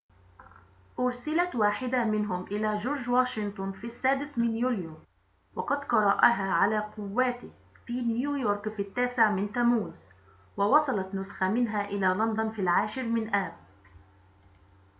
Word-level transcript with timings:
أُرسلت 0.99 1.55
واحدة 1.55 2.03
منهم 2.03 2.43
إلى 2.43 2.77
جورج 2.77 3.09
واشنطن 3.09 3.71
في 3.71 3.87
السادس 3.87 4.37
من 4.37 4.55
يوليو 4.55 4.93
وقد 5.55 5.77
قرأها 5.83 6.51
على 6.51 6.79
قوّاته 6.79 7.49
في 7.85 8.01
نيويورك 8.01 8.69
في 8.69 8.81
التاسع 8.81 9.31
من 9.31 9.51
تموز 9.53 9.93
ووصلت 10.57 11.15
نسخة 11.15 11.49
منها 11.49 11.81
إلى 11.85 12.07
لندن 12.07 12.51
في 12.51 12.61
العاشر 12.61 13.03
من 13.03 13.35
آب 13.35 13.53